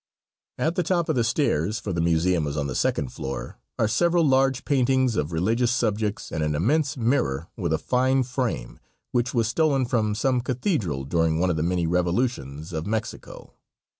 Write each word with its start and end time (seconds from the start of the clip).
At 0.57 0.73
the 0.73 0.81
top 0.81 1.09
of 1.09 1.15
the 1.15 1.23
stairs, 1.23 1.77
for 1.79 1.93
the 1.93 2.01
museum 2.01 2.47
is 2.47 2.57
on 2.57 2.65
the 2.65 2.73
second 2.73 3.09
floor, 3.13 3.59
are 3.77 3.87
several 3.87 4.27
large 4.27 4.65
paintings 4.65 5.15
of 5.15 5.31
religious 5.31 5.71
subjects 5.71 6.31
and 6.31 6.41
an 6.43 6.55
immense 6.55 6.97
mirror 6.97 7.49
with 7.55 7.71
a 7.71 7.77
fine 7.77 8.23
frame, 8.23 8.79
which 9.11 9.35
was 9.35 9.47
stolen 9.47 9.85
from 9.85 10.15
some 10.15 10.41
cathedral 10.41 11.03
during 11.05 11.39
one 11.39 11.51
of 11.51 11.55
the 11.55 11.61
many 11.61 11.85
revolutions 11.85 12.73
of 12.73 12.87
Mexico. 12.87 13.53